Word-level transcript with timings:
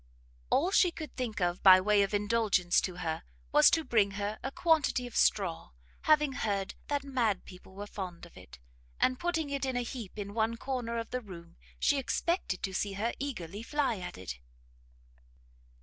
All 0.49 0.71
she 0.71 0.89
could 0.89 1.15
think 1.15 1.39
of 1.39 1.61
by 1.61 1.79
way 1.79 2.01
of 2.01 2.11
indulgence 2.11 2.81
to 2.81 2.95
her, 3.05 3.21
was 3.51 3.69
to 3.69 3.83
bring 3.83 4.13
her 4.17 4.39
a 4.41 4.51
quantity 4.51 5.05
of 5.05 5.15
straw, 5.15 5.69
having 6.05 6.31
heard 6.33 6.73
that 6.87 7.03
mad 7.03 7.45
people 7.45 7.75
were 7.75 7.85
fond 7.85 8.25
of 8.25 8.35
it; 8.35 8.57
and 8.99 9.19
putting 9.19 9.51
it 9.51 9.63
in 9.63 9.75
a 9.75 9.83
heap 9.83 10.17
in 10.17 10.33
one 10.33 10.57
corner 10.57 10.97
of 10.97 11.11
the 11.11 11.21
room, 11.21 11.55
she 11.77 11.99
expected 11.99 12.63
to 12.63 12.73
see 12.73 12.93
her 12.93 13.13
eagerly 13.19 13.61
fly 13.61 13.99
at 13.99 14.17
it. 14.17 14.39